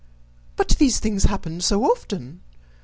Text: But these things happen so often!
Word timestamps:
But 0.55 0.69
these 0.79 0.99
things 0.99 1.25
happen 1.25 1.61
so 1.61 1.83
often! 1.83 2.41